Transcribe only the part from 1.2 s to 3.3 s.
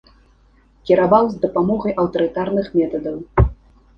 з дапамогай аўтарытарных метадаў.